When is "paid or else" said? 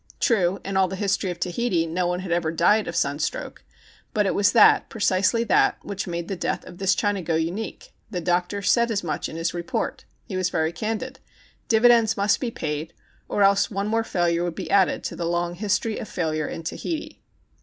12.49-13.69